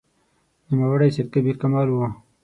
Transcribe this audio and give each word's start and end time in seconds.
نوموړی 0.69 1.09
سید 1.15 1.27
کبیر 1.33 1.55
کمال 1.61 1.87
و. 1.89 1.95